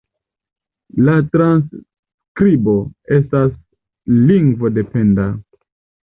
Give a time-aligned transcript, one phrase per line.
[1.07, 2.73] La transskribo
[3.17, 3.51] estas
[4.31, 5.27] lingvo-dependa.